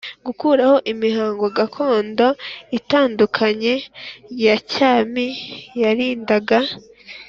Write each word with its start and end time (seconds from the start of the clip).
Gukuraho 0.25 0.77
imihango 0.91 1.45
gakondo 1.57 2.27
itandukanye 2.77 3.73
ya 4.43 4.55
cyami 4.71 5.25
yarindaga 5.81 6.57